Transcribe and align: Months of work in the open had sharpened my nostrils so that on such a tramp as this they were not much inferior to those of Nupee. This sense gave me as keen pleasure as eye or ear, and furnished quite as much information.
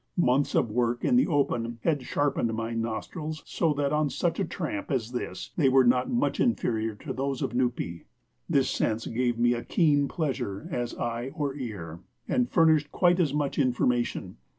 Months 0.17 0.55
of 0.55 0.71
work 0.71 1.05
in 1.05 1.15
the 1.15 1.27
open 1.27 1.77
had 1.83 2.01
sharpened 2.01 2.51
my 2.55 2.73
nostrils 2.73 3.43
so 3.45 3.71
that 3.75 3.93
on 3.93 4.09
such 4.09 4.39
a 4.39 4.45
tramp 4.45 4.89
as 4.89 5.11
this 5.11 5.51
they 5.57 5.69
were 5.69 5.83
not 5.83 6.09
much 6.09 6.39
inferior 6.39 6.95
to 6.95 7.13
those 7.13 7.43
of 7.43 7.53
Nupee. 7.53 8.05
This 8.49 8.71
sense 8.71 9.05
gave 9.05 9.37
me 9.37 9.53
as 9.53 9.67
keen 9.69 10.07
pleasure 10.07 10.67
as 10.71 10.97
eye 10.97 11.29
or 11.35 11.53
ear, 11.53 11.99
and 12.27 12.49
furnished 12.49 12.91
quite 12.91 13.19
as 13.19 13.31
much 13.31 13.59
information. 13.59 14.37